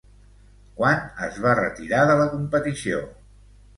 Quan 0.77 1.03
es 1.27 1.37
va 1.45 1.53
retirar 1.61 2.01
de 2.13 2.17
la 2.23 2.29
competició? 2.35 3.03